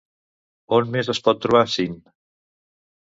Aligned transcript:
On 0.77 0.89
més 0.95 1.11
es 1.15 1.21
pot 1.27 1.43
trobar 1.45 1.63
Syn? 1.77 2.01